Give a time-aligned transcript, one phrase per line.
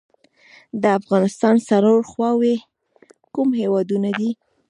[0.81, 2.55] د افغانستان څلور خواوې
[3.33, 4.29] کوم هیوادونه دي؟